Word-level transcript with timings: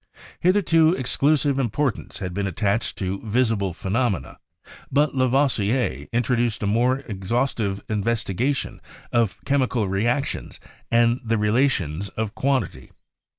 Hitherto 0.39 0.95
exclusive 0.95 1.59
importance 1.59 2.17
had 2.17 2.33
been 2.33 2.47
at 2.47 2.55
tached 2.55 2.97
to 2.97 3.21
visible 3.23 3.71
phenomena, 3.71 4.39
but 4.91 5.13
Lavoisier 5.13 6.07
introduced 6.11 6.63
a 6.63 6.65
more 6.65 7.01
exhaustive 7.01 7.79
investigation 7.87 8.81
of 9.11 9.37
chemical 9.45 9.87
reactions 9.87 10.59
and 10.89 11.21
the 11.23 11.37
relations 11.37 12.09
of 12.17 12.33
quantity. 12.33 12.89